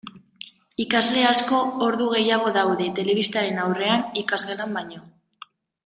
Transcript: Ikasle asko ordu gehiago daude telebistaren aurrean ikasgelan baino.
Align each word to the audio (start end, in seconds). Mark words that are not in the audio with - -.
Ikasle 0.85 1.25
asko 1.31 1.59
ordu 1.89 2.07
gehiago 2.15 2.55
daude 2.57 2.87
telebistaren 3.01 3.63
aurrean 3.67 4.03
ikasgelan 4.25 4.75
baino. 4.81 5.05